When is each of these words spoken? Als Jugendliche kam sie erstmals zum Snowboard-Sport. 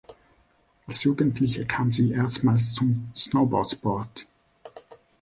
Als 0.87 1.03
Jugendliche 1.03 1.67
kam 1.67 1.91
sie 1.91 2.09
erstmals 2.11 2.73
zum 2.73 3.11
Snowboard-Sport. 3.15 4.25